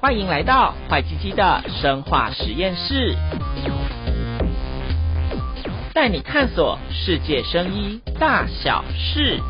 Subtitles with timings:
[0.00, 3.16] 欢迎来到坏鸡鸡的生化实验室，
[5.92, 9.40] 带你探索世界生医大小事。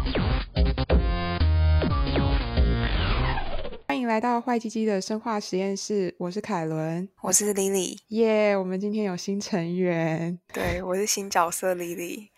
[3.87, 12.29] 欢迎来到坏鸡鸡的生化实验室，我是凯伦，我是 Lily，耶！Yeah, 我们今天有新成员，对，我是新角色 Lily，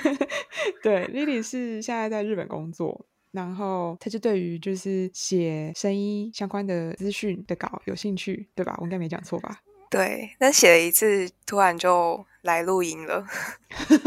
[0.82, 3.04] 对，Lily 是现在在日本工作。
[3.36, 8.74] 然后他就对于就是写生医相关的资讯的稿有兴趣，对吧？
[8.78, 9.60] 我应该没讲错吧？
[9.90, 13.24] 对，但写了一次，突然就来录音了。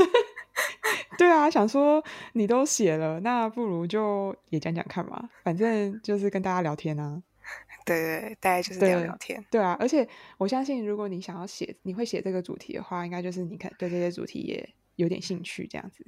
[1.18, 2.04] 对啊，想说
[2.34, 7.22] 你都写了，那不如就也讲讲看嘛，反正就是跟大家聊天啊。
[7.86, 9.40] 对对，大概就是聊聊天。
[9.50, 16.06] 对，对啊，而且我相信，如果你想要写，你会写这个主题的话，应该就是你看对这些主题也有点兴趣，这样子。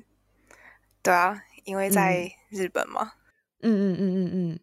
[1.02, 1.42] 对啊。
[1.64, 3.14] 因为在日本嘛，
[3.62, 4.60] 嗯嗯嗯嗯嗯。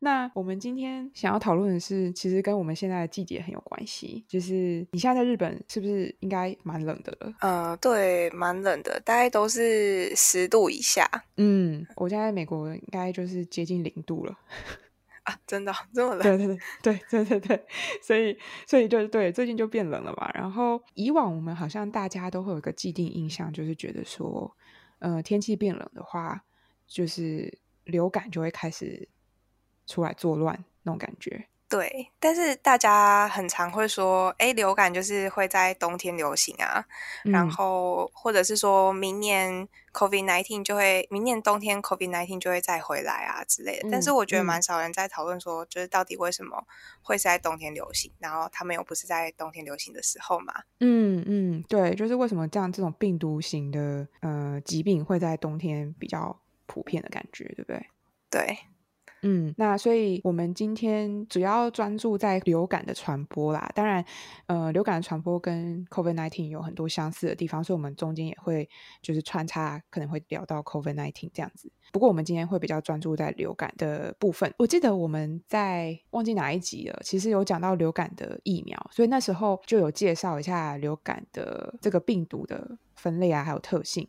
[0.00, 4.22] 那我们今天想要讨论的是，其实跟我们现在的季节很有关系。
[4.28, 7.34] 就是你现在在日本，是不是应该蛮冷的了？
[7.40, 11.08] 嗯、呃，对，蛮冷的，大概都是十度以下。
[11.38, 14.38] 嗯，我现在在美国，应该就是接近零度了。
[15.24, 16.22] 啊，真的这么冷？
[16.22, 17.66] 对对对对对对对，
[18.02, 20.30] 所以所以就是对，最近就变冷了嘛。
[20.34, 24.54] 然后以往我们好像大家都会有一个既定印象，就是觉得说。
[25.04, 26.46] 呃，天气变冷的话，
[26.86, 29.06] 就是流感就会开始
[29.86, 31.46] 出来作乱那种感觉。
[31.66, 36.84] 对，但是大家很常会说，哎，流感就是会在冬天流行啊，
[37.24, 43.88] 嗯、然后或者是说明年 COVID-19 就会，明年冬天 COVID-19 就会再回来啊之类的。
[43.88, 46.64] 嗯、但是我觉得蛮少人在讨论说，嗯、就是到底为什么
[47.02, 50.54] 会是在冬天流行，然后他们又不是在冬天流行的时候嘛？
[50.80, 57.86] 嗯嗯，对，就是为什么这样这种病毒型的呃疾病会在冬天比较普遍的感觉，对不对？
[58.30, 58.58] 对。
[59.26, 63.70] 嗯，那所以我们今天主要专注在流感的传播啦。
[63.74, 64.04] 当然，
[64.46, 68.68] 呃，流感的传播跟 COVID-19 有很多相似的地方，所以我们中间也会
[69.00, 71.72] 就是穿插，可能会聊到 COVID-19 这样子。
[71.90, 74.52] 不过我们今天会比较专注在流感的部分。
[74.58, 84.06] 我记得我们在忘记哪一集了，其实有讲到流感的疫苗，所以那时候就有介绍一下流感的这个病毒的分类啊，还有特性。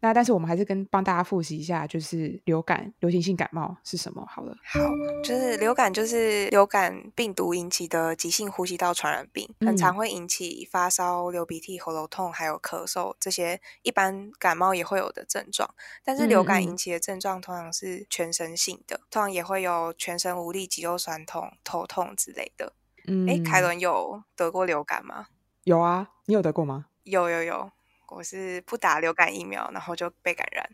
[0.00, 4.24] 那但是我们还是跟帮大家复习一下，就是流感、流行性感冒是什么？
[4.26, 4.80] 好了，好，
[5.22, 15.68] 就是流感就是流感病毒引起的急性呼吸道传染病，很常会引起发烧、流鼻涕、喉咙痛，还有咳嗽这些一般感冒也会有的症状。
[16.02, 22.72] 但是流感引起的症状通常是全身性的，通常也会有全身无力、肌肉酸痛、头痛之类的。
[23.06, 25.26] 嗯，哎，凯伦有得过流感吗？
[25.64, 26.86] 有啊，你有得过吗？
[27.04, 27.70] 有有有。
[28.10, 30.68] 我是不打流感疫苗，然后就被感染。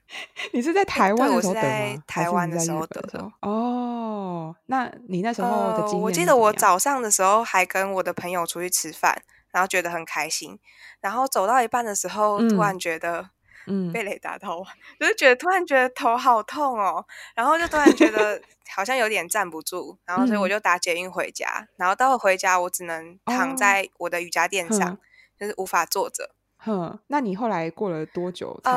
[0.52, 1.68] 你是在 台湾的时候得吗？
[1.68, 3.32] 欸、我是在台湾的时候得的。
[3.42, 6.02] 哦，那你那时候的经验、呃？
[6.02, 10.58] 我记得我早上的时候还跟我的朋友出去吃饭，然后觉得很开心。
[11.00, 13.28] 然后走到一半的时候，突然觉得，
[13.66, 14.66] 嗯，被雷打到，嗯、
[14.98, 17.04] 就是觉得突然觉得头好痛哦，
[17.34, 18.40] 然后就突然觉得
[18.74, 21.58] 好像有点站不住，然后所以我就打捷运回家。
[21.60, 24.98] 嗯、然后到回家，我只能躺在我的瑜伽垫上，哦、
[25.38, 26.30] 就是无法坐着。
[26.66, 28.70] 哼，那你后来过了多久才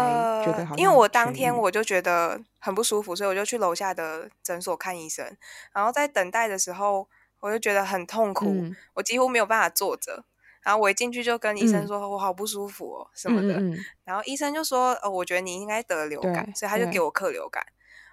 [0.46, 0.76] 觉得好？
[0.78, 5.26] 因为我当天我就觉得很不舒服，所以我就去楼下的诊所看医生。
[5.74, 10.24] 然后在等待的时候，我就觉得很痛苦，嗯、我几乎没有办法坐着。
[10.62, 13.56] 然后我一进去就跟医生说：“嗯、我好不舒服哦，什么的。
[13.56, 17.64] 嗯嗯嗯”然后医生就说：“哦，我觉得你应该得流感，所以他就给我克流感。”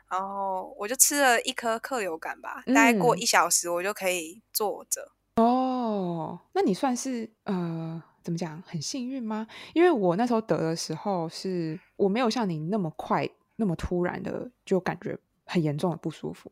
[0.09, 5.13] 然后我就吃了一颗克流感吧，嗯、大概过一小时我就可以坐着。
[5.37, 8.03] 哦，那你算是呃。
[8.27, 8.61] 怎么讲？
[8.67, 9.47] 很幸运吗？
[9.73, 16.51] 因为我那时候得的时候是，我没有像你那么快、那么突然的就感觉很严重的不舒服。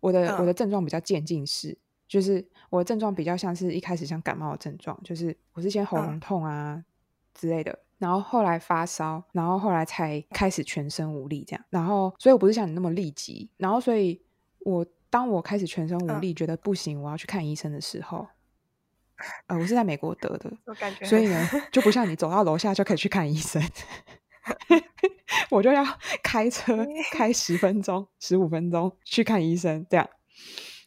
[0.00, 6.84] 我的、嗯、我的症状比较渐进式，就是我的症状比较像是一开始像感冒的症状，就是我是先喉咙痛啊、嗯、
[7.32, 11.64] 之类的，然后后来发烧，然后后来才开始全身无力这样。
[11.70, 13.48] 然后，所以我不是像你那么立即。
[13.56, 14.20] 然后，所以
[14.58, 18.28] 我当我开始全身无力，嗯、觉得不行，我要去看医生的时候。
[19.46, 23.62] 呃，我是在美国得的，我感觉所以呢，就不像你走到楼下就可以去看医生，
[25.50, 25.84] 我就要
[26.22, 30.08] 开车开十分钟、十五分钟去看医生，这样。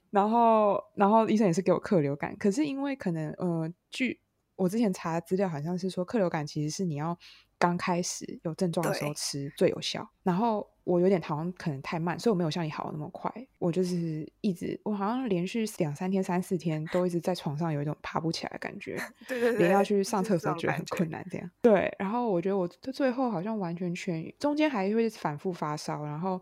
[0.10, 4.20] 然后，然后医生也是给我客流感，可是因为可能呃，据
[4.56, 7.18] 我之前查的资料，好像是说客流感其实是你要
[7.60, 10.71] 刚开始有症状的时候吃最有效，然后。
[10.84, 13.32] 我有点好像可能太慢，所以我没有像你好那么快。
[13.60, 18.98] 我就是一直，我好像连续两三天、三四天都一直在床上有一种爬不起来的感觉，
[19.28, 21.50] 对对对，连要去上厕所觉得很困难这样。
[21.62, 26.42] 对，然后我觉得我最后好像完全痊愈，中间还会反复发烧，然后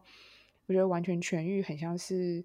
[0.67, 2.43] 我觉得完全痊愈，很像是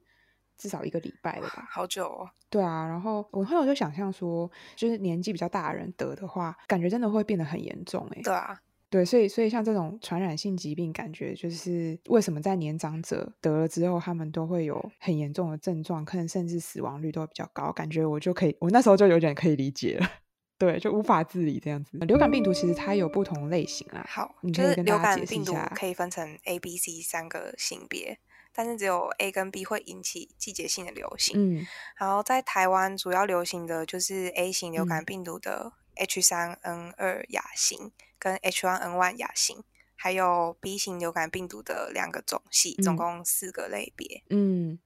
[0.58, 1.68] 至少一个礼拜了吧？
[1.70, 2.28] 好久哦。
[2.50, 8.20] 对啊，然后我后来就想象说，就是年纪比较大的人得的话，感觉真的会变得很严重哎。
[8.22, 8.60] 对啊。
[8.94, 17.72] 对，所以所以像这种传染性疾病，感觉就是为什么在年长者得了之后，他们都会有很严重的症状，可能甚至死亡率都会比较高。
[17.72, 20.08] 感觉我就可以，我那时候就有点可以理解了。
[20.56, 21.98] 对，就无法自理这样子。
[21.98, 24.06] 流感病毒其实它有不同类型啊。
[24.08, 24.32] 好。
[24.52, 28.16] 就是流感病毒可以分成 A、B、C 三个性别，
[28.54, 31.34] 但是只有 A 跟 B 会引起季节性的流行。
[31.36, 31.66] 嗯，
[31.98, 37.92] 然后在台湾主要流行的就是 A 型流感病毒的 H 三 N 二亚型。
[38.16, 39.62] 跟 H1N1 亚型，
[39.96, 44.22] 还有 B 型流感病毒的两个种系，总共四个类别。
[44.30, 44.78] 嗯，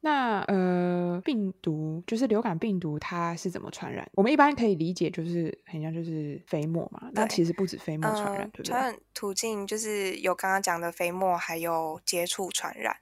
[0.00, 4.10] 那呃，病毒就是流感病毒，它是怎么传染？
[4.14, 7.08] 我们一般可以理解就是很像就是飞沫嘛。
[7.12, 8.64] 那其实不止飞沫传染，呃、对不对？
[8.64, 12.96] 传染途径就是有刚刚讲的飞沫，还有接触传染。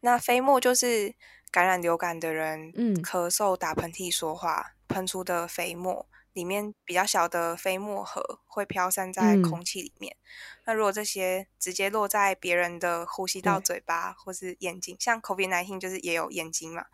[0.00, 1.14] 那飞沫就是
[1.52, 6.08] 感染流感的人，嗯，咳嗽、打喷嚏、说话喷出的飞沫。
[6.32, 10.14] 里面比较小的飞沫核会飘散在空气里面。
[10.14, 16.86] 嗯、那如果这些直接落在别人的呼吸道、嘴巴或是眼睛，像 COVID-19 就是也有眼睛嘛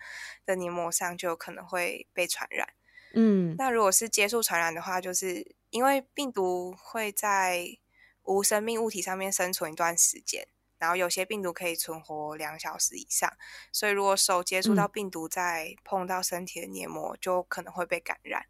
[0.45, 2.69] 的黏膜上，就有可能会被传染。
[3.15, 7.79] 嗯，那如果是接触传染的话，就是因为病毒会在
[8.23, 10.49] 无生命物体上面生存一段时间，
[10.79, 13.31] 然后有些病毒可以存活两小时以上，
[13.71, 18.47] 所以如果手接触到病毒再碰到身体的黏膜，就可能会被感染。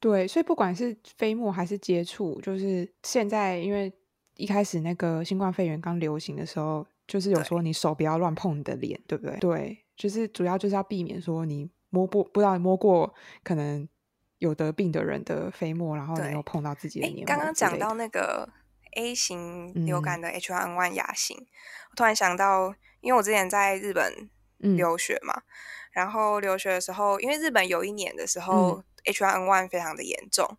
[0.00, 3.92] 对，所以不管是飞沫还是接触，就是现在，因为
[4.36, 9.36] 一开始那个新冠肺炎刚流行的时候，就是有说你手不要乱碰你的脸，对不对？
[9.38, 13.12] 对，就是主要就是要避免说你摸不不知道你摸过
[13.42, 13.88] 可能
[14.38, 17.26] 有得病的人的飞沫，然后你又碰到自己的黏膜。
[17.26, 18.48] 刚刚讲到那个
[18.92, 21.46] A 型流感的 H1N1 亚型，嗯，
[21.90, 25.42] 我突然想到，因为我之前在日本留学嘛，嗯，
[25.90, 28.76] 然后留学的时候，因为日本有一年的时候。
[28.76, 30.58] 嗯 H1N1 非常的严重，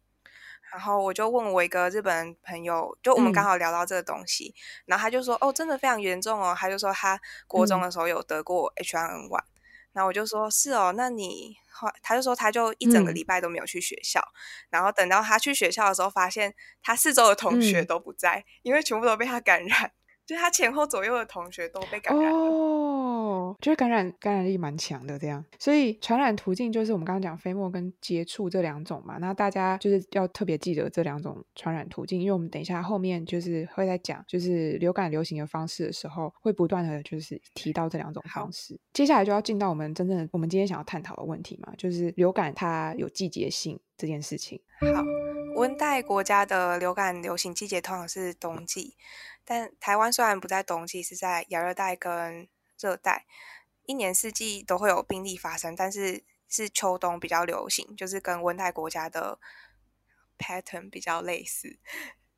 [0.72, 9.46] 然后我就问我一个日本朋友，就我们刚好聊到这个东西，嗯、然后他就说：“哦，真的非常严重哦。”他就说他国中的时候有得过 H1N1，嗯、
[9.94, 11.58] 然后我就说：“是哦，那你……”
[12.04, 14.36] 他就说他就一整个礼拜都没有去学校，嗯、
[14.72, 19.92] 然后等到他去学校的时候，发现他四周的同学都不在，嗯、因为全部都被他感染。
[20.30, 38.80] 就他前后左右的同学都被感染了，哦，就是感染感染力蛮强的这样，所以传染途径就是我们刚刚讲飞沫跟接触这两种嘛，那大家就是要特别记得这两种传染途径，因为我们等一下后面就是会在讲就是流感流行的方式的时候，会不断的就是提到这两种方式。
[38.94, 44.62] 接下来就要进到我们真正的我们今天想要探讨的问题嘛，就是流感它有季节性这件事情。
[44.94, 45.04] 好，
[45.56, 48.94] 温带国家的流感流行季节通常是冬季。
[49.50, 52.48] 但台湾虽然不在冬季，是在亚热带跟
[52.80, 53.26] 热带，
[53.88, 59.40] 一年四季都会有病例发生，但是是秋冬比较流行，就是跟温带国家的
[60.38, 61.80] pattern 比较类似。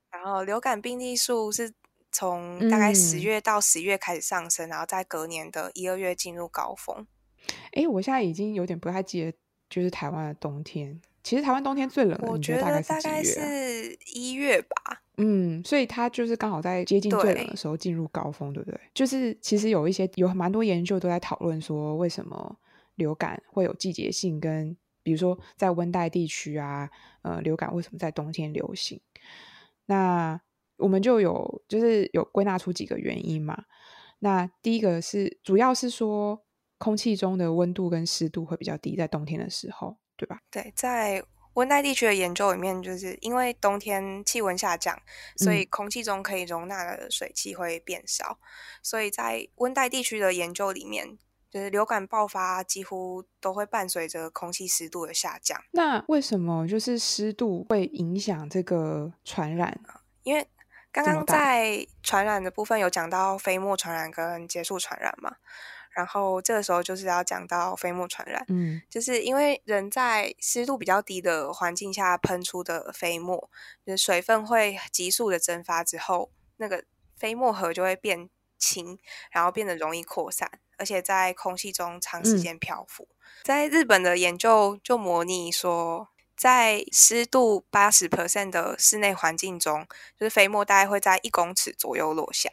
[0.10, 1.74] 然后流感病例数是
[2.14, 7.06] 从大概十月到十月开始上升，嗯、然后在隔年的一二月进入高峰。
[7.74, 9.38] 哎，我现在已经有点不太记得，
[9.70, 11.02] 就是台湾的冬天。
[11.24, 15.04] 其实台湾冬天最冷的，我觉得大概是一月吧。
[15.24, 18.82] 嗯，所以它就是刚好在接近最冷的时候进入高峰，对，对不对？
[18.94, 22.58] 就是其实有一些有蛮多研究都在讨论说，为什么
[22.96, 26.90] 流感会有季节性，跟比如说在温带地区啊，
[27.22, 29.00] 呃，流感为什么在冬天流行？
[29.86, 30.40] 那
[30.78, 33.66] 我们就有就是有归纳出几个原因嘛。
[34.20, 36.44] 那第一个是主要是说
[36.78, 39.98] 空气中的温度跟湿度会比较低，在冬天的时候。
[40.18, 40.40] 对吧？
[40.52, 41.20] 对，在
[41.54, 44.98] 温带地区的研究里面，就是因为冬天气温下降，
[45.36, 48.46] 所以空气中可以容纳的水汽会变少，嗯、
[48.82, 51.18] 所以在温带地区的研究里面，
[51.50, 55.62] 就是流感爆发几乎都会伴随着空气湿度的下降。
[55.72, 59.80] 那为什么就是湿度会影响这个传染？
[60.24, 60.48] 因为
[60.92, 65.36] 刚刚在传染的部分有讲到飞沫传染跟接触传染嘛。
[65.94, 73.50] 然后这个时候就是要讲到飞沫传染，嗯，就是因为人在湿度比较低的环境下喷出的飞沫，
[73.86, 76.84] 就是水分会急速的蒸发之后，那个
[77.18, 78.98] 飞沫核就会变轻，
[79.32, 83.08] 然后变得容易扩散，而且在空气中长时间漂浮。
[83.12, 86.08] 嗯，在日本的研究就模拟说，
[86.38, 89.86] 在湿度八十 percent 的室内环境中，
[90.18, 92.50] 就是飞沫大概会在一公尺左右落下。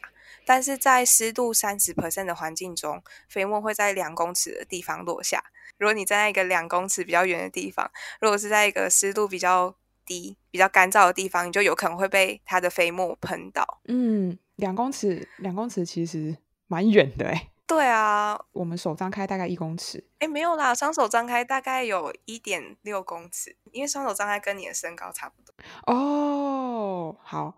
[0.49, 5.43] 但是在湿度三十 percent 的环境中，飞沫会在两公尺的地方落下。
[5.77, 9.75] 如果你站在一个两公尺比较远的地方，如果是在一个湿度比较
[10.07, 13.79] 低、比较干燥的地方，你就有可能会被它的飞沫喷到。
[13.89, 17.51] 嗯，两公尺，两公尺其实蛮远的哎。
[17.67, 20.03] 对啊，我们手张开大概一公尺。
[20.17, 25.53] 哎，没有啦，双手张开大概有一点六公尺，因为双手张开跟你的身高差不多。
[25.85, 27.55] 哦，好，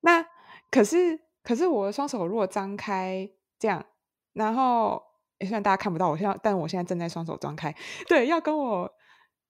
[0.00, 0.26] 那
[0.70, 3.28] 可是可是我的双手如果张开
[3.58, 3.84] 这样，
[4.32, 5.02] 然后
[5.40, 7.74] 虽然大家看不到我现在，但我现在正在双手张开，
[8.08, 8.90] 对，要跟我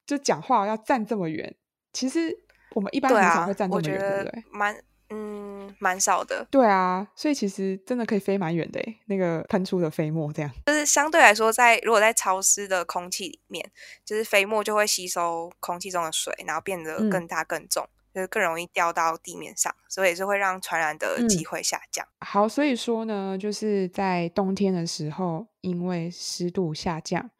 [0.06, 1.54] 就讲话要站这么远，
[1.92, 2.36] 其实
[2.74, 4.44] 我们一般很少会站这么远，对不对？
[4.50, 4.76] 蛮。
[5.12, 6.46] 嗯，蛮少的。
[6.52, 10.48] 对啊，所以其实真的可以飞蛮远的诶，那个喷出的飞沫这样。
[10.66, 13.72] 就是相对来说在，在如果在潮湿的空气里面，
[14.04, 22.06] 就是飞沫就会吸收空气中的水，然后变得更大更重，嗯、就是更容易掉到地面上，所以是会让传染的机会下降。
[22.20, 27.30] 嗯、好，所以说呢，就是在冬天的时候，因为湿度下降，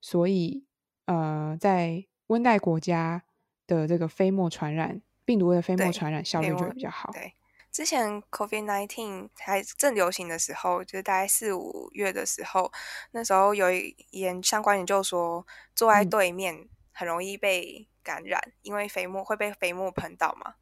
[0.00, 0.64] 所以
[1.06, 3.22] 呃，在温带国家
[3.66, 5.02] 的这个飞沫传染。
[5.24, 7.08] 病毒的飞沫传染效率就会比较好。
[7.12, 7.32] 对，
[7.70, 12.72] 之前 COVID-19 还正流行的时候，就是大概四五月的时候，
[13.12, 20.54] 那时候有一研相关研究说，坐在对面很容易被感染，嗯、因为飞沫会被飞沫喷到嘛。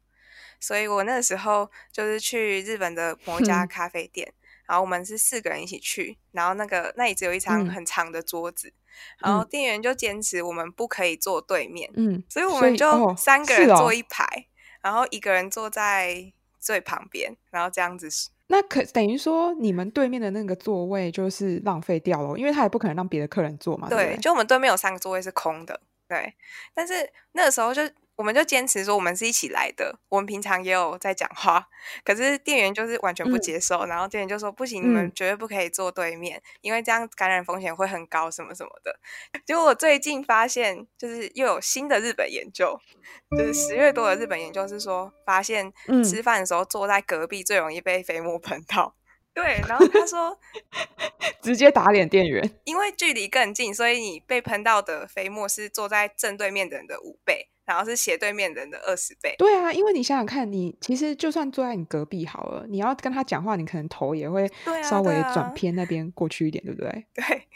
[0.59, 4.35] 所以我那时候就是去日本的某一家咖啡店，嗯、
[4.67, 8.67] 然后我们是四个人一起去，然后那个那里只有一张很长的桌子。
[8.67, 8.73] 嗯
[9.19, 14.43] 然后店员就坚持我们不可以坐对面，嗯，所以我们就三个人坐一排，哦、
[14.81, 18.09] 然后一个人坐在最旁边，然后这样子。
[18.47, 23.87] 那可等于说你们对面的那个座位就是浪费掉了，因为他也不可能让别的客人坐嘛。
[23.87, 25.79] 对，对，就我们对面有三个座位是空的，
[26.11, 26.35] 对。
[26.73, 27.81] 但是那个时候就。
[28.17, 31.67] 我们就坚持说我们是一起来的，我们平常也有在讲话，
[32.03, 38.95] 可是店员就是完全不接受，嗯、然后店员就说不行，你们绝对不可以坐对面，嗯、因为这样感染风险会很高，什么什么的。
[39.43, 42.79] 结果我最近发现，就是又有新的日本研究，
[43.35, 45.73] 就是十月多的日本研究是说，发现
[46.05, 48.93] 吃饭的时候坐在隔壁最容易被飞沫喷到。
[49.33, 50.37] 对，然后他说
[51.41, 57.47] 直接打脸店员，因为距离更近，所以你被喷到的飞沫是坐在正对面的人的五倍。
[57.63, 59.33] 然后是斜对面人的二十倍。
[59.37, 64.49] 对啊，因为你想想看，你其实就算坐在你隔壁好了，你要跟他讲话，你可能头也会
[64.83, 67.37] 稍微转偏那边过去一点，对，啊对，啊、对不对？
[67.39, 67.47] 对，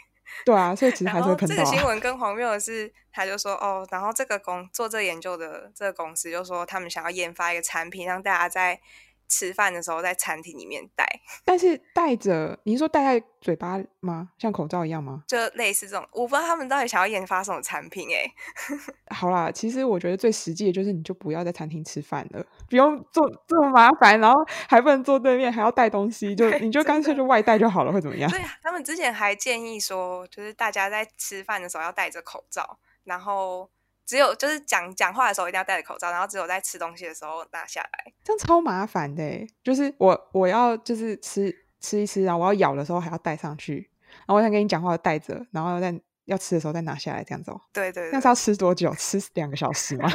[0.46, 1.58] 对啊，所以其实还是会碰到、啊。
[1.58, 8.80] 这个新闻更荒谬的是，他就说哦，然后这个公做这个研究的这个公司就说，他们想要研发一个产品，让大家在。
[9.28, 11.04] 吃饭的时候在餐厅里面戴，
[11.44, 14.30] 但是戴着，你是说戴在嘴巴吗？
[14.38, 15.22] 像口罩一样吗？
[15.26, 18.24] 就类似这种，我不知道他们到底想要研发什么产品哎。
[19.14, 24.36] 好啦，其实我觉得最实际的就是，你就不要在餐厅吃饭了，不用做这么麻烦，然后
[24.68, 28.30] 还不能坐对面，还要带东西，就你就干脆就外带就好了，会怎么样？
[28.30, 33.70] 对，他们之前还建议说，就是大家在吃饭的时候要戴着口罩，然后。
[34.06, 39.22] 只有就是讲讲话的时候一定要戴着口罩，然后只有在吃东西的时候拿下来，这样超麻烦的。
[39.64, 45.92] 就是我我要就是吃吃一吃，然后我要咬的时候还要戴上去，然后我想跟你讲话戴着，然后再
[46.26, 47.50] 要吃的时候再拿下来，这样子。
[47.72, 48.94] 对，对对，那是要吃多久？
[48.94, 50.08] 吃两个小时吗？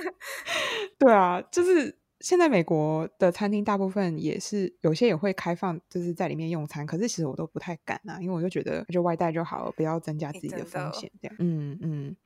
[0.98, 1.98] 对啊，就是。
[2.24, 6.86] 现在美国的餐厅大部分也是有些也会开放，就是在里面用餐。
[6.86, 11.12] 可是其实我都不太敢啊，因为我就觉得就外带就好了，不要增加自己的风险。
[11.20, 12.16] 这样，嗯嗯。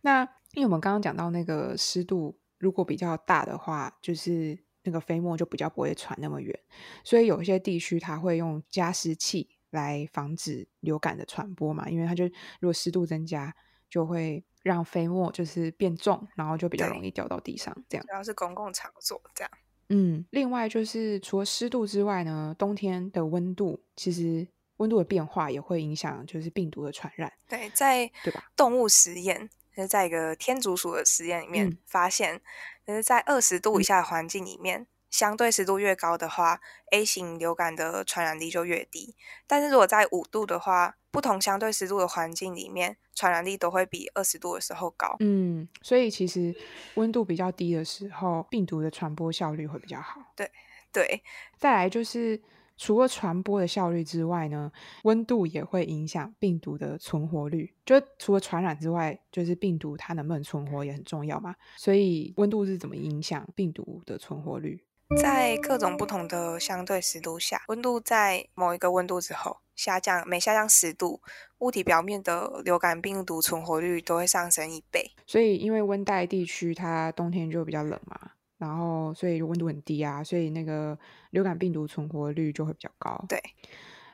[0.00, 0.22] 那
[0.54, 6.58] 因为我们刚刚讲到那个湿度如果比较大的话，就是那个飞沫就比较不会传那么远。
[7.04, 12.24] 所以有一些地区它会用加湿器来防止流感的传播嘛，因为它就
[12.58, 13.54] 如果湿度增加，
[13.92, 14.42] 就会。
[14.64, 17.76] 让飞沫就是变重，然后就比较容易掉到地上。
[17.88, 19.50] 这样，主要是公共场所这样。
[19.88, 24.46] 嗯，另外就是除了湿度之外呢，冬天的温度其实
[24.76, 27.32] 温度的变化也会影响，就是病毒的传染。
[27.48, 28.44] 对，在对吧？
[28.54, 32.40] 动物实验，就是在一个天竺鼠的实验里面发现，
[32.86, 34.82] 就是在二十度以下的环境里面。
[34.82, 36.58] 嗯相对湿度越高的话
[36.90, 39.14] ，A 型流感的传染力就越低。
[39.46, 45.14] 但是如果在五度的话，不同相对湿度的环境里面，传染力都会比二十度的时候高。
[45.20, 46.52] 嗯，所以其实
[46.94, 50.20] 温度比较低的时候，病毒的传播效率会比较好。
[50.34, 50.50] 对
[50.90, 51.22] 对，
[51.58, 52.40] 再来就是
[52.78, 54.72] 除了传播的效率之外呢，
[55.04, 57.74] 温度也会影响病毒的存活率。
[57.84, 61.54] 就除了传染之外，就是病毒它能不能存活也很重要嘛。
[61.76, 64.82] 所以温度是怎么影响病毒的存活率？
[65.16, 71.20] 在各种不同的相对湿度下，温度在某一个温度之后下降，每下降十度，
[71.58, 75.12] 物体表面的流感病毒存活率都会上升一倍。
[75.26, 78.18] 所以，因为温带地区它冬天就比较冷嘛，
[78.58, 80.98] 然后所以温度很低啊，所以那个
[81.30, 83.24] 流感病毒存活率就会比较高。
[83.28, 83.40] 对，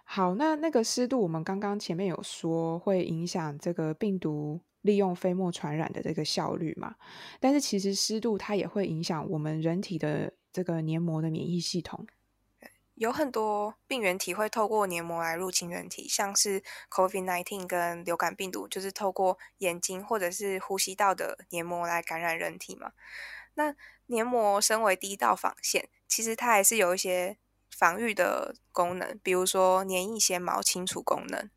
[0.05, 6.95] 好，那那个湿度，我们刚刚前面有说会影响这个病毒利用飞沫传染的这个效率嘛，
[7.40, 10.33] 但是其实湿度它也会影响我们人体的。
[10.59, 12.05] 这个黏膜的免疫系统，
[12.95, 16.61] 有很多病原体会透过黏膜来入侵人体，像是
[16.91, 22.91] COVID-19 跟流感病毒，就是透过眼睛或者是呼吸道的黏膜来感染人体嘛。
[23.55, 23.73] 那
[24.07, 27.37] 黏膜身为第一道防线，其实它还是有一些
[27.71, 31.49] 防御的功能，比如说黏液纤毛清除功能。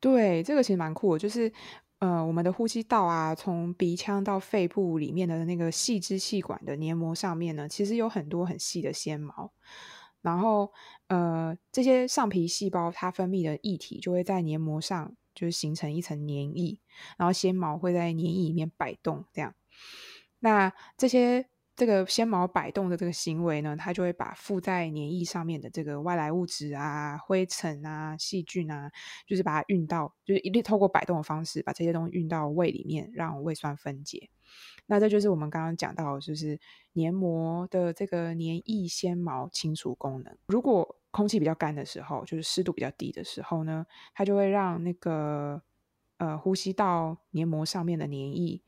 [0.00, 1.52] 对，这个其实蛮酷的，就是
[1.98, 9.50] 呃，我们的呼吸道啊，从鼻腔到肺部里面的那个细支气管的黏膜上面呢，其实有很多很细的纤毛。
[10.20, 10.72] 然后，
[11.06, 16.78] 呃，这些上皮细胞它分泌的液体就会在黏膜上，就是形成一层黏液，
[17.16, 19.54] 然后纤毛会在黏液里面摆动，这样。
[20.40, 21.46] 那这些
[21.76, 28.90] 这个纤毛摆动的这个行为呢，它就会把附在黏液上面的这个外来物质啊、灰尘啊、细菌啊，
[29.26, 34.30] 就是把它运到，就是一定透过摆动的方式把这些东西运到胃里面，让胃酸分解。
[34.86, 36.58] 那这就是我们刚刚讲到，就是
[36.92, 40.34] 黏膜的这个黏液纤毛清除功能。
[40.46, 45.60] 如果空气比较干的时候，就是湿度比较低的时候呢，它就会让那个
[46.16, 48.62] 呃呼吸道黏膜上面的黏液，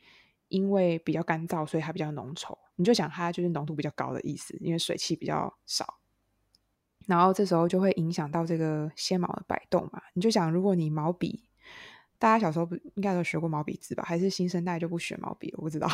[0.49, 2.57] 因为比较干燥，所以它比较浓稠。
[2.77, 5.99] 你就想它就是浓度比较高的意思，因为水汽比较少。
[7.07, 10.03] 然后这时候就会影响到这个纤毛的摆动嘛。
[10.15, 11.45] 你就想，如果你毛笔。
[12.21, 14.03] 大家小时候不应该都学过毛笔字吧？
[14.05, 15.55] 还是新生代就不学毛笔？
[15.57, 15.89] 我不知道。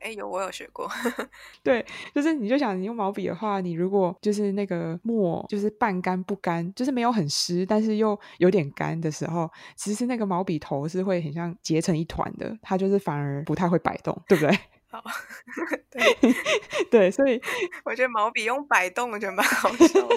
[0.00, 0.90] 哎，有我有学过。
[1.62, 14.58] 对，就是你就想你用毛笔的话，你如果就是那个墨就是半干不干，就是没有很湿，但是又有点干的时候，其实那个毛笔头是会很像结成一团的，它就是反而不太会摆动，对不对？
[14.90, 15.04] 好，
[15.90, 16.32] 对
[16.90, 17.38] 对，所以
[17.84, 20.16] 我觉得毛笔用摆动，我觉得蛮好笑的。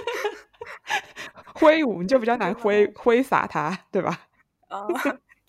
[1.55, 4.27] 挥舞你就比较难挥挥洒它，对吧？
[4.69, 4.88] 哦，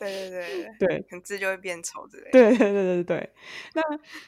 [0.09, 2.30] 对对对对，很字就会变丑之类的。
[2.32, 3.30] 对 对对对对。
[3.75, 3.82] 那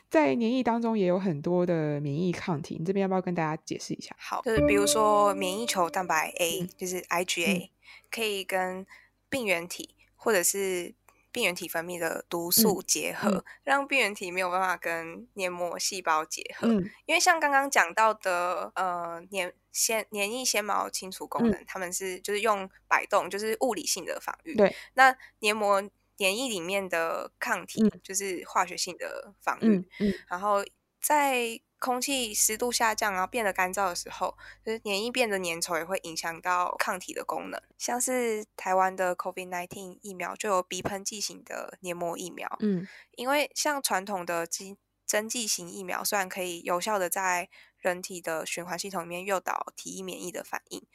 [0.08, 4.14] 在免疫当中也有很多的免疫抗体，你这边要不要跟大家解释一下？
[4.18, 7.68] 好，就是比如说免疫球蛋白 A，、嗯、就是 IgA，、嗯、
[8.10, 8.86] 可以跟
[9.28, 10.94] 病原体或者是。
[11.34, 16.68] 病原体分泌的毒素结合，嗯嗯、让病原体没有办法跟黏膜细胞结合。
[16.68, 24.54] 嗯、因为像刚刚讲到的，呃，黏纤黏液纤毛清除功能，他、嗯、们是就是用摆动，就是物理性的防御。
[24.54, 25.82] 对，那黏膜
[26.18, 29.78] 黏液里面的抗体就是化学性的防御。
[29.78, 30.64] 嗯嗯、然后
[31.02, 37.60] 在空气湿度下降，然后变得干燥的时候，就是黏液变得粘稠，也会影响到抗体的功能。
[37.76, 42.48] 像是台湾的 COVID-19 疫苗就有鼻喷剂型的黏膜疫苗。
[42.60, 50.86] 嗯，因为像传统的针针剂型疫苗，虽然可以有效的在人体的循环系统里面诱导体液免疫的反应，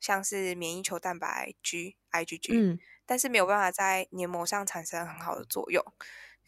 [0.00, 5.84] 像是免疫球蛋白 G IgG，嗯，但是没有办法在黏膜上产生很好的作用。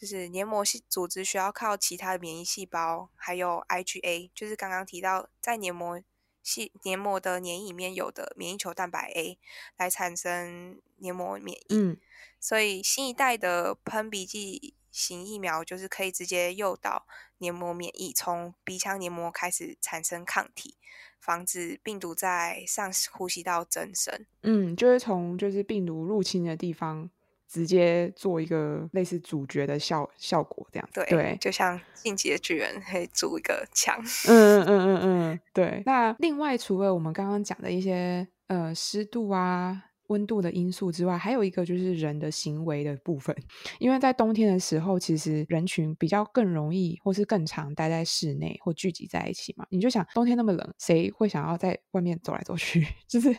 [0.05, 5.99] 就是黏膜系组织需要靠其他的免疫细胞，还有 IgA，就是刚刚提到在黏膜
[6.43, 9.39] 系黏膜的黏液里面有的免疫球蛋白 A
[9.79, 11.75] 来产生黏膜免疫。
[11.75, 11.97] 嗯，
[12.39, 17.07] 所以新一代的喷鼻剂型疫苗就是可以直接诱导
[17.39, 20.77] 黏膜免疫，从鼻腔黏膜开始产生抗体，
[21.19, 24.27] 防止病毒在上呼吸道增生。
[24.43, 27.09] 嗯，就是从就是病毒入侵的地方。
[27.55, 33.97] 直接做一个类似主角的效效果，这样子对，对，就像进阶巨人可以组一个墙。
[34.27, 35.81] 嗯嗯 嗯嗯嗯，对。
[35.87, 43.33] 那另外除了我们刚刚讲的一些呃湿度啊、温度的因素之外，还有一个就是人的行为的部分。
[43.79, 49.65] 因为在冬天的时候，其实人群比较更容易或是更常待在室内或聚集在一起嘛。
[49.71, 52.85] 你就想冬天那么冷，谁会想要在外面走来走去？
[53.07, 53.33] 就是。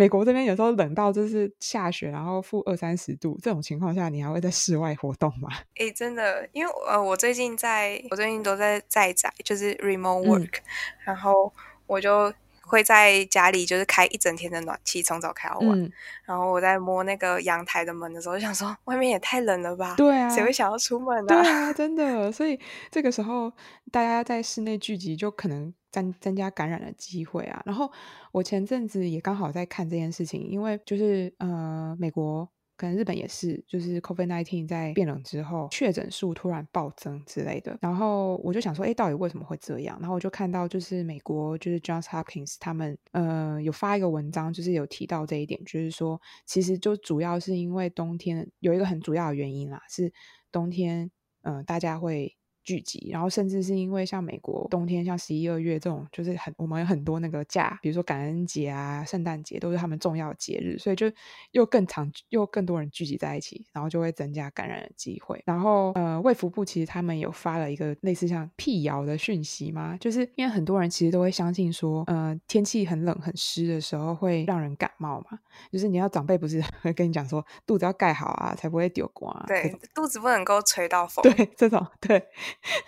[0.00, 5.50] 美国这边有时候冷到就是下雪，然后负二三十度这种情况下，你还会在室外活动吗？
[5.76, 10.62] 哎、欸，真的，因为呃，我最近在，我最近都在在宅，就是 remote work，、嗯、
[11.04, 11.52] 然后
[11.86, 12.32] 我就
[12.62, 15.78] 会在家里就是开一整天的暖气，从早开到晚。
[15.78, 15.92] 嗯、
[16.24, 19.96] 然后我在摸那个阳台的门的时候，就想说外面也太冷了吧？
[19.98, 21.42] 对啊，谁会想要出门呢？
[21.42, 22.32] 对啊，真的。
[22.32, 22.58] 所以
[22.90, 23.52] 这个时候
[23.92, 25.74] 大家在室内聚集，就可能。
[25.90, 27.90] 增增加感染的机会啊，然后
[28.32, 39.98] 我前阵子也刚好在看这件事情，因为就是呃，美国跟日本也是，就是 COVID-19 在变冷之后，确诊数突然暴增之类的，然后我就想说，哎，到底为什么会这样？
[40.00, 50.12] 然后我就看到就是美国就是 Johns Hopkins 他们呃有发一个文章，就是有提到这一点，就是说其实就主要是因为冬天有一个很主要的原因啦，是
[50.50, 51.10] 冬天
[51.42, 52.36] 嗯、大家会。
[52.62, 61.10] 聚集，然后甚至是因为像美国冬天，像十一二月这种，就是很我们有很多那个假，比如说感恩节啊、圣诞节，都是他们重要的节日，所以就
[61.52, 65.42] 又更长，又更多人聚集在一起，然后就会增加感染的机会。
[65.46, 75.38] 然后呃，卫福部其实他们有发了一个类似像辟谣的讯息嘛，就是因为很多人其实都会相信说，呃，天气很冷很湿的时候会让人感冒嘛，
[75.72, 82.22] 就是你要长辈不是 会跟你讲说肚子要盖好啊，才不会丢光啊，对，肚子不能够吹到风，对，这种对。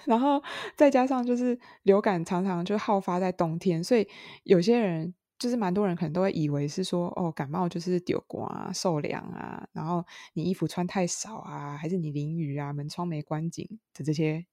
[0.05, 0.43] 然后
[0.77, 4.07] 再加上就是流感常常就好发在冬天，所以
[4.45, 14.47] 有些人就是蛮多人可能都会以为是说哦，感冒就是丢光啊、受凉啊，然后你衣服穿太少啊，还是你淋雨啊、门窗没关紧的这些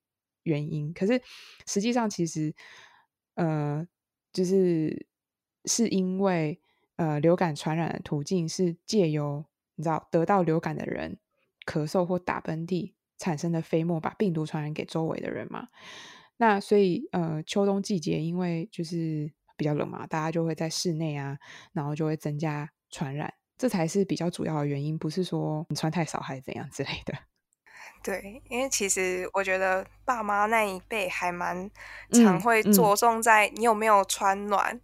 [0.43, 0.91] 原因。
[0.93, 1.21] 可是
[1.67, 2.53] 实际上其实
[3.35, 3.87] 呃，
[4.33, 5.07] 就是
[5.65, 6.59] 是因为
[6.95, 9.45] 呃流感传染的途径是借由
[9.75, 11.19] 你知道得到流感的人
[11.65, 12.93] 咳嗽或打喷嚏。
[13.19, 15.67] 产生的飞沫把病毒传染给周围的人嘛，
[16.37, 21.37] 那所以呃秋冬季节因为就是比较冷嘛，大家就会在室内啊，
[21.73, 27.13] 然后就会增加传染，这才是比较主要的原因，不是说你穿太少还是怎样之类的。
[28.01, 31.69] 对，因为其实我觉得爸妈那一辈还蛮
[32.13, 34.79] 常会着重在你有没有穿暖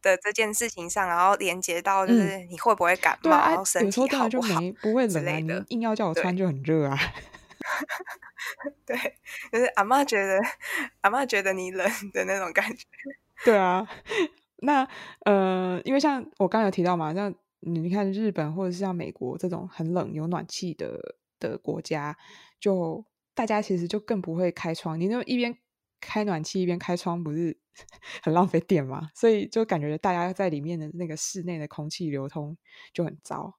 [0.00, 6.96] 的这件事情上，嗯嗯、然后连接到就是你会不会感冒，然后身体好不好，不会冷啊，你硬要叫我穿就很热啊。
[8.86, 8.96] 对，
[9.52, 10.38] 就是阿妈觉得
[11.02, 12.86] 阿妈觉得你冷的那种感觉。
[13.44, 13.86] 对啊，
[14.62, 14.88] 那
[15.24, 22.16] 呃，因为像我刚刚有提到嘛，像你看日本或者是像美国这种很冷有暖气的的国家，
[22.58, 23.04] 就
[23.34, 24.98] 大家其实就更不会开窗。
[25.00, 25.56] 你那一边
[26.00, 27.56] 开暖气一边开窗，不是
[28.22, 29.10] 很浪费电吗？
[29.14, 32.56] 所以就感觉大家在里面的那个室内的空气流通
[32.92, 33.56] 就很糟。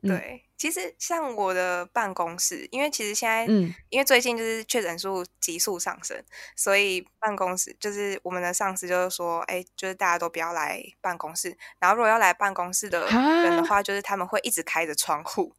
[0.00, 6.20] 对，其实像我的办公室，因为其实现在，嗯，因为最近就是确诊数急速上升，
[6.56, 15.54] 所以办公室就是我们的上司就是说，哎，就是大家都不要来办公室，然后如果要来办公室的人的话，就是他们会一直开着窗户，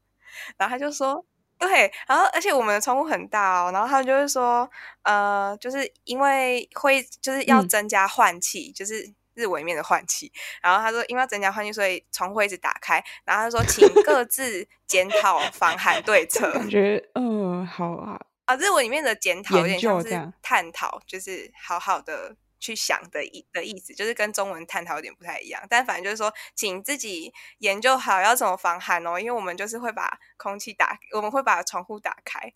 [0.58, 1.26] 然后他就说，
[1.58, 4.70] 对，然后而且我们的窗户很大哦，然后他们就是说，
[5.04, 9.14] 呃，就是因为会就是要增加换气，就是。
[9.40, 13.04] 日文里面的换气，然后他说，因为要增加换气，所以窗户一直打开。
[13.24, 16.52] 然后他说，请各自检讨防寒对策。
[16.52, 18.20] 感觉，嗯，好啊。
[18.46, 25.62] 啊，日文里面的检讨有点像是探讨，就是好好的去想的意的意思，就是跟中文探讨有点不太一样。
[25.70, 32.52] 但反正就是说，请自己研究好要怎么防寒哦，因为我们就是会把空气打，我们会把窗户打开。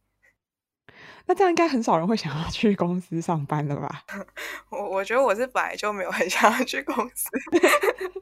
[1.25, 4.03] 那这样应该很少人会想要去公司上班了吧？
[4.69, 7.29] 我我觉得我是本来就没有很想要去公司。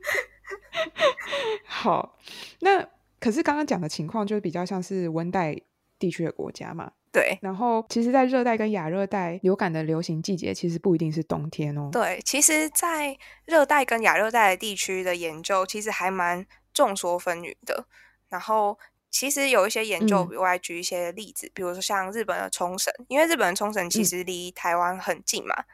[1.66, 2.18] 好，
[2.60, 2.88] 那
[3.20, 5.60] 可是刚刚讲的情况就是比较像是温带
[5.98, 6.92] 地区的国家嘛。
[7.12, 7.38] 对。
[7.42, 11.90] 然后，其实，在热带跟亚热带流感的流行季节，其实不一定是冬天哦。
[11.92, 17.86] 对，其实，在热带跟亚热带的地区的研究，其实还蛮众说纷纭的。
[18.30, 18.78] 然后。
[19.12, 25.54] 其实有一些研究，我来举一些例子，嗯、比如说像日本的冲绳，因为日本的冲绳其实离台湾很近嘛。
[25.60, 25.66] 嗯、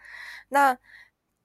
[0.49, 0.77] 那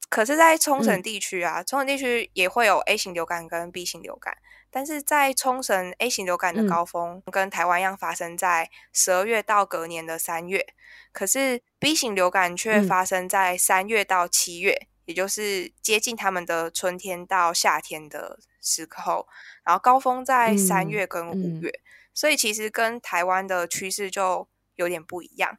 [0.09, 4.37] 可是，在冲绳地区啊，冲绳地区也会有 A 型流感跟 B 型流感，
[4.71, 10.67] 但是在冲绳 A 型流感的高峰跟台湾一样发生在十二月到隔年的三月，
[11.13, 19.29] 可是 B 型流感却发生在三月到七月，嗯、也就是接近他们的春天到夏天的时候。
[19.64, 25.59] 然后高峰在三月跟五月，嗯嗯、所以其实跟台湾的趋势就有点不一样。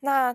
[0.00, 0.34] 那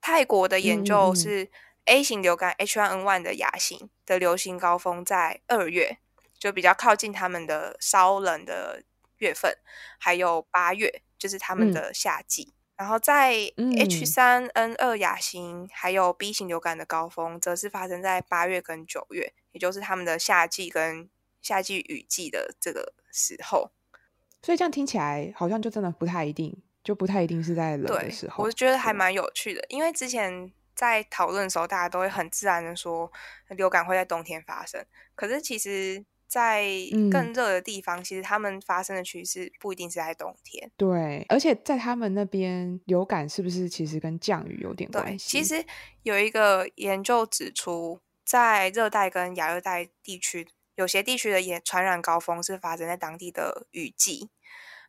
[0.00, 1.50] 泰国的研究是
[1.86, 5.98] A 型流感 H1N1 的亚型的流行高峰在二月，
[6.38, 8.82] 就比较靠近他们的稍冷的
[9.18, 9.56] 月份，
[9.98, 12.52] 还有八月就是他们的夏季。
[12.52, 21.08] 嗯、然后在 H3N2 亚型还有 B 型流感的高峰，则是发生在八月跟九月，也就是他们的夏季跟
[21.46, 23.70] 夏季雨季的这个时候，
[24.42, 28.42] 所以这样听起来好像就真的不太一定，就不太一定是在冷的时候。
[28.42, 33.12] 我觉得还蛮有趣的，因为之前在讨论的时候，大家都会很自然的说
[33.50, 34.84] 流感会在冬天发生。
[35.14, 36.64] 可是其实，在
[37.12, 40.68] 更热的地方，嗯、其实他们发生的趋势不一定是在冬天。
[40.76, 45.38] 对，而且在他们那边流感是不是其实跟降雨有点关系？
[45.38, 45.64] 对，其实
[46.02, 50.48] 有一个研究指出，在热带跟亚热带地区。
[50.76, 54.30] 有些地区的也传染高峰是发生在当地的雨季，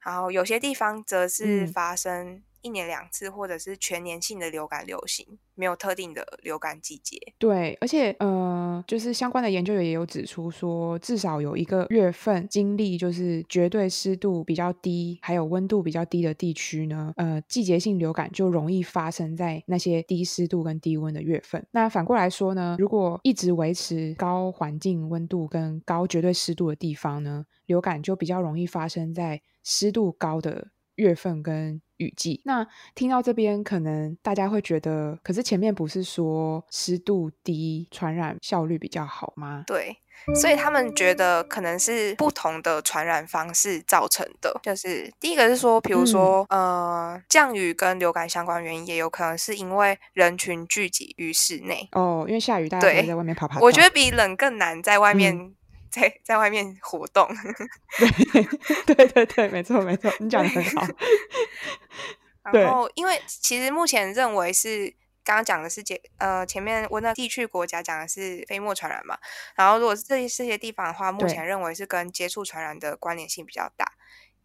[0.01, 7.17] 然后有些地方则是发生一年两次，或者是全年性的流感流行，没有特定的流感季节。
[7.37, 21.65] 对，而且呃，就是相关的研究也有指出说，至少有一个月份经历就是绝对湿度比较低，还有温度比较低的地区呢，呃，季节性流感就容易发生在那些低湿度跟低温的月份。
[21.71, 30.67] 那反过来说呢，如果一直维持高环境温度跟高绝对湿度的地方呢，流感就比较容易发生在湿度高的
[30.97, 32.41] 月份跟雨季。
[32.45, 39.63] 那听到这边，可能大家会觉得，可是前面不是说湿度低传染效率比较好吗？
[39.65, 39.97] 对，
[40.35, 44.59] 所以他们觉得可能是不同的传染方式造成的。
[44.61, 51.87] 就是第一个是说，比如说，嗯、呃，降雨跟流感相关原因，也有可能是因为人群聚集于室内。
[51.93, 53.59] 哦，因为下雨，大家可以在外面跑跑。
[53.61, 55.55] 我觉得比冷更难，在外面、嗯。
[55.89, 57.27] 在在外面活动，
[58.85, 60.85] 对 对对对，没错没错，你讲的很好。
[62.53, 69.17] 然后，因为其实目前认为是刚刚讲的是解呃前面温的地区国家讲的是飞沫传染嘛，
[69.55, 73.93] 然后如果是这些这些地方的话，目前认为是跟接触传染的关联性比较大。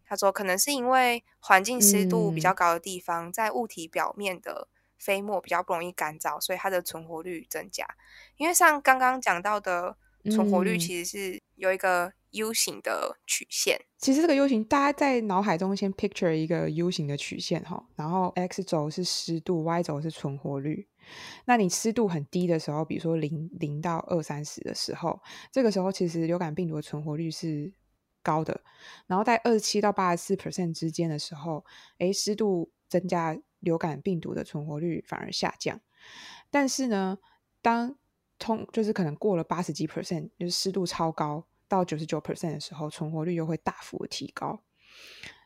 [0.05, 4.67] 他说，可能是因为环境湿度比较高的地方，嗯、在物体表面的
[4.99, 7.85] 飞沫比较不容易干燥，所以它的存活率增加。
[8.35, 9.95] 因为像刚刚讲到的。
[10.31, 13.77] 存活率其实是有一个 U 型的曲线。
[13.77, 20.87] 嗯、其实这个 U 型，大家在脑海中先 picture 一个 U 型的曲线哈，然后 X 轴是湿度，Y 轴是存活率。
[21.45, 25.19] 那你湿度很低的时候，比如说零零到二三十的时候，
[25.51, 27.73] 这个时候其实流感病毒的存活率是
[28.21, 28.61] 高的。
[29.07, 31.65] 然后在二十七到八十四 percent 之间的时候，
[31.97, 35.81] 诶，湿度增加，流感病毒的存活率反而下降。
[36.49, 37.17] 但是呢，
[37.61, 37.97] 当
[38.43, 44.59] 通就是可能过了八十几 percent，就是湿度超高到九十九 percent 的时候，存活率又会大幅的提高。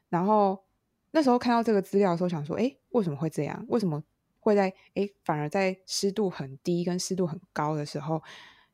[0.09, 0.65] 然后
[1.11, 3.63] 那时候看到这个资料的时候，想说，哎，为什么会这样？
[3.69, 4.03] 为什么
[4.39, 8.23] 会在哎反而在湿度很低跟湿度很高的时候，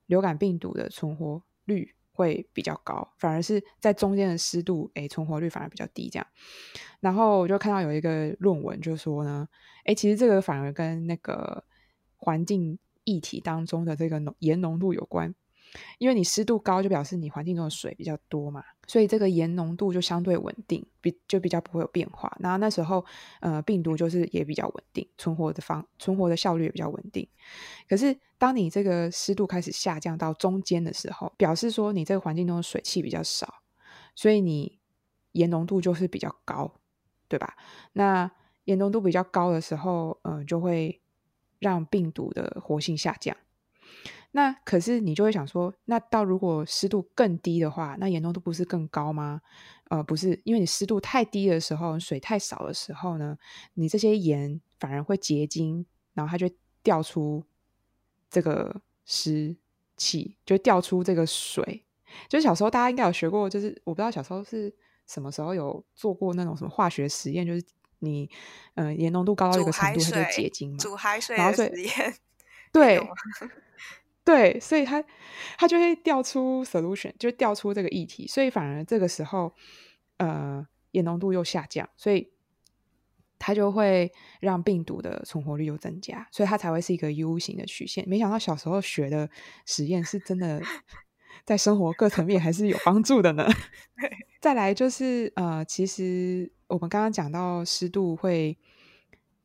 [0.05, 6.25] 流感病毒的存活率会比较高，反而是在中间的湿度，哎，存活率反而比较低这样。
[7.01, 9.47] 然后我就看到有一个论文就说呢，
[9.83, 11.65] 哎，其实这个反而跟那个
[12.15, 12.79] 环境。
[13.05, 15.33] 液体当中的这个浓盐浓度有关，
[15.97, 22.35] 因为你湿度高，就表示你环境中的水比较多嘛，所以这个盐浓度就相对稳定，比就比较不会有变化。
[22.39, 23.03] 然后那时候，
[23.39, 27.27] 呃，病毒就是也比较稳定，存活的方存活的效率也比较稳定。
[27.89, 33.61] 可是当你这个湿度开始下降到中间的时候，表示说你这个环境中的水汽比较少，
[34.15, 34.79] 所以你
[35.31, 36.71] 盐浓度就是比较高，
[37.27, 37.55] 对吧？
[37.93, 38.31] 那
[38.65, 40.99] 盐浓度比较高的时候，嗯、就会。
[41.63, 43.35] 让病毒的活性下降，
[44.31, 49.41] 那可是你就会想说，那到如果湿度更低的话，那盐浓度不是更高吗？
[49.85, 53.37] 呃，不是，因为你湿度太低的时候，水太少的时候呢，
[53.75, 56.49] 你这些盐反而会结晶，然后它就
[56.83, 57.43] 掉出
[58.29, 59.55] 这个湿
[59.95, 61.85] 气，就掉出这个水。
[62.27, 64.73] 就是小时候大家应该有学过，就是我不知道小时候是
[65.07, 67.63] 什么时候有做过那种什么化学实验，就是。
[68.03, 68.29] 你
[68.75, 70.77] 嗯，盐浓度高到一个程度，它就结晶嘛。
[70.77, 72.13] 煮海水，然后所以实验，
[72.71, 72.99] 对
[74.25, 75.03] 对，所以它
[75.57, 79.53] 它就会掉出 solution，就掉出这个液体，所以反而这个时候，
[80.17, 82.31] 呃，盐浓度又下降，所以
[83.37, 88.07] 它就会让病毒的存活率又增加，所以它才会是一个 U 型的曲线。
[88.07, 89.29] 没想到小时候学的
[89.65, 90.61] 实验是真的，
[91.45, 93.47] 在生活各层面还是有帮助的呢。
[94.41, 96.51] 再来就是呃，其实。
[96.67, 98.57] 我们刚刚讲到湿度会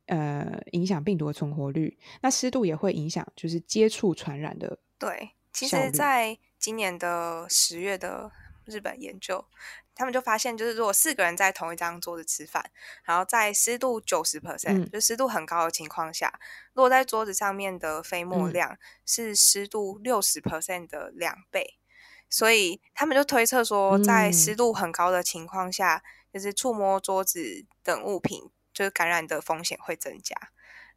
[0.07, 4.79] 呃影响病毒的存活率，那湿度也会影响就是接触传染的。
[4.97, 8.31] 对，其实在今年的十月的
[8.65, 9.45] 日本研究，
[9.95, 12.71] 他们就发现，就是如果四个人在同一张桌子吃饭，
[13.03, 16.39] 然后在湿度九十 percent，就湿度很高的情况下，
[16.73, 26.03] 落在桌子上面的飞沫量是湿度六十 percent 的两倍，嗯，所以他们就推测说，在湿度很高的情况下。
[26.05, 30.35] 嗯就是触摸桌子等物品，就是感染的风险会增加。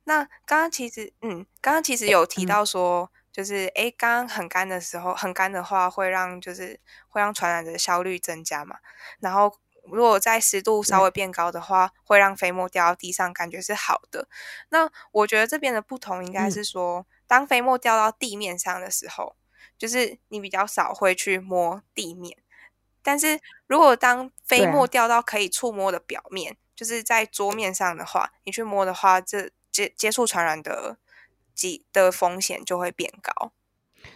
[0.05, 8.77] 那刚刚其实，嗯，刚刚其实有提到说，就是诶，刚刚很干的时候，很干的话会让就是会让传染的效率增加嘛。
[9.21, 9.59] 然后
[9.91, 14.29] 如果在湿度稍微变高的话，会让飞沫掉到地上，感觉是好的。
[14.69, 19.35] 那我觉得这边的不同应该是说，当飞沫掉到地面上的时候，
[19.79, 22.37] 就是你比较少会去摸地面。
[23.03, 30.97] 但是如果当飞沫掉到可以触摸的表面，啊、就是在桌面上的话，你去摸的话，这接接触传染的
[31.55, 33.53] 几的风险就会变高。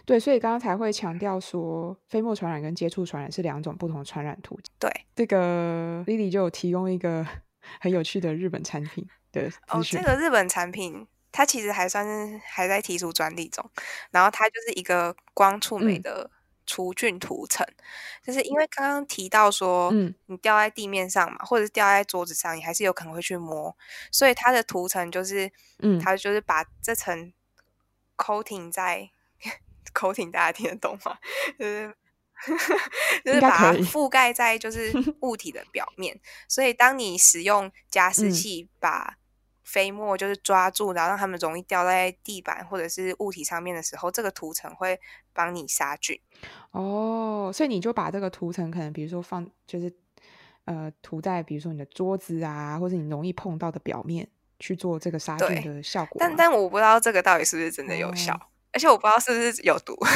[0.05, 4.73] 对，所以刚刚才会强调说，飞沫传染跟接触传染是两种不同的传染途径。
[4.77, 7.25] 对，这个 Lily 就有提供一个
[7.79, 9.07] 很有趣的日本产品。
[9.31, 13.69] 的哦，这个日本产品它其实还算是还在提出专利中，
[14.09, 16.29] 然后它就是一个光触媒的
[16.67, 17.83] 除菌涂层，嗯、
[18.23, 23.75] 就是因为刚刚提到说，嗯，你掉在地面上嘛，或者是掉在桌子上，你还是有可能会去摸，
[24.11, 27.33] 所以它的涂层就是，嗯，它就是把这层
[28.15, 29.09] coating 在
[29.93, 31.17] coating，大家听得懂吗？
[31.57, 31.95] 就是。
[33.25, 39.17] 就是把它覆盖在就是物体的表面，所以当你使用加湿器把
[39.67, 44.97] 飞沫就是抓住，然后让它们容易掉在地板或者是物体上面的时候，这个涂层会
[45.33, 46.17] 帮你杀菌。
[46.71, 49.93] 哦，所以你就把这个涂层可能比如说放就是
[50.63, 54.25] 呃涂在比如说你的桌子啊，或者你容易碰到的表面
[54.57, 56.15] 去做这个杀菌的效果。
[56.17, 59.93] 但但我不知道这个到底是不是真的有效，哦、而且我不知道是不是有毒。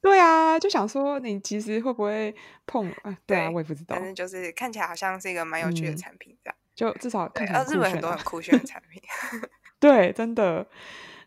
[0.00, 2.34] 对啊，就想说你其实会不会
[2.66, 3.16] 碰 啊？
[3.26, 3.94] 对啊，我也不知道。
[3.94, 9.02] 反正就是看起来好像是一个蛮有趣的产品，这样、嗯、就至少看起来、啊、日本很多很酷炫的产品。
[9.80, 10.66] 对，真的。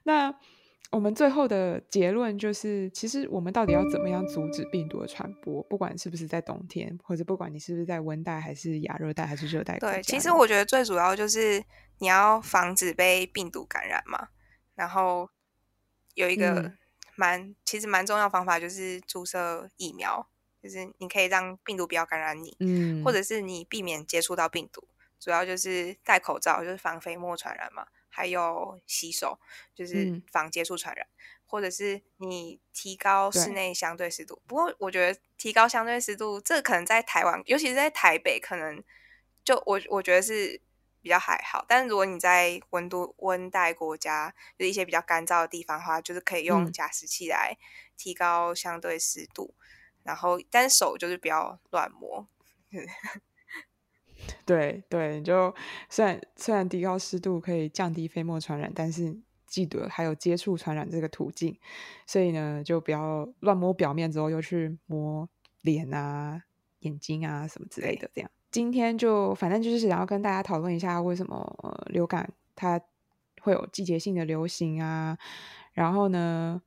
[0.03, 0.33] 那
[0.91, 5.61] 我们最后的结论就是，其实我们到底要怎么样阻止病毒的传播？
[5.63, 9.77] 不管是不是在冬天，或者不管你是不是在温带，还是亚热带，还是热带。
[9.79, 11.63] 对，其实我觉得最主要就是
[11.99, 14.29] 你要防止被病毒感染嘛。
[14.75, 15.29] 然后
[16.13, 16.77] 有一个、嗯。
[17.17, 20.27] 蛮其实蛮重要的方法就是注射疫苗，
[20.61, 24.85] 就是你可以让病毒不要感染你，嗯，或者是你避免接触到病毒，
[25.25, 29.39] 主要就是戴口罩，就是防飞沫传染嘛，还有洗手，
[29.73, 34.39] 就是防接触传染，嗯、或者是你提高室内相对湿度。
[34.45, 38.83] 不过我觉得提高相对湿度，这可能在台湾，尤其是在台北，可能
[39.43, 40.61] 就我我觉得是。
[41.01, 47.55] 比较还好，但是如果你在温度温带国家，就是一些比较干燥的地方的话，就是可以用加湿器来
[47.95, 52.27] 提高相对湿度，嗯、然后但手就是不要乱摸。
[54.45, 55.53] 对对，就
[55.89, 61.57] 虽然虽然提高湿度可以降低飞沫传染，但是记得还有接触传染这个途径，
[62.05, 65.27] 所以呢，就不要乱摸表面之后又去摸
[65.61, 66.41] 脸啊、
[66.79, 68.29] 眼睛啊什么之类的，这样。
[68.51, 72.79] 今天就反正就是想要跟大家讨论一下，为什么、呃、流感它
[73.41, 75.17] 会有季节性的流行啊？
[75.73, 76.61] 然后呢，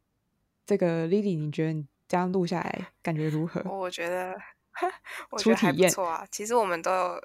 [0.66, 3.62] 这个 Lily，你觉得你这样录下来感觉如何？
[3.70, 4.36] 我觉得，
[5.30, 6.26] 我觉得还不错啊。
[6.30, 7.20] 其实我们都有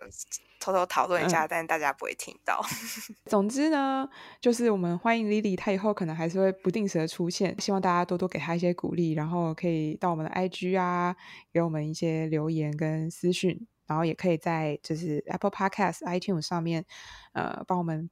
[0.60, 2.64] 偷偷讨论一下，嗯、但是大家不会听到。
[3.26, 4.08] 总之呢，
[4.40, 11.16] 就是我们欢迎 Lily，她以后可能还是会不定时的出现，希望大家多多给她一些鼓励，然后可以到我们的 IG 啊，
[11.52, 13.68] 给我们一些留言跟私讯。
[13.86, 16.86] 然后也可以在就是 Apple Podcast、iTunes 上面，
[17.34, 18.10] 呃，帮我们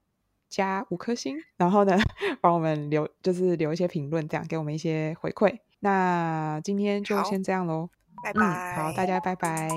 [0.49, 1.97] 加五颗星，然后呢，
[2.41, 5.59] 帮我们留就是留一些评论，这样给我们一些回馈。
[5.79, 7.89] 那今天就先这样喽，
[8.33, 9.69] 嗯好大家拜拜。